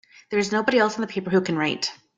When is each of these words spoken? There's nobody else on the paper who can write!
There's 0.31 0.51
nobody 0.51 0.79
else 0.79 0.95
on 0.95 1.01
the 1.01 1.05
paper 1.13 1.29
who 1.29 1.41
can 1.41 1.55
write! 1.59 1.91